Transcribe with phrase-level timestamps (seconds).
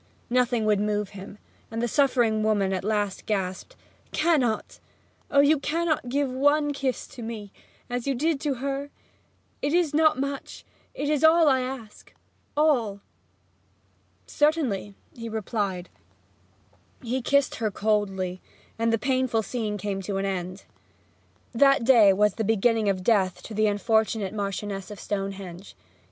[0.31, 1.37] Nothing would move him;
[1.69, 3.75] and the suffering woman at last gasped,
[4.11, 4.79] 'Cannot
[5.29, 7.51] oh, cannot you give one kiss to me
[7.87, 8.89] as you did to her?
[9.61, 12.15] It is not much it is all I ask
[12.57, 13.01] all!'
[14.25, 15.87] 'Certainly,' he replied.
[17.03, 18.41] He kissed her coldly,
[18.79, 20.63] and the painful scene came to an end.
[21.51, 25.75] That day was the beginning of death to the unfortunate Marchioness of Stonehenge.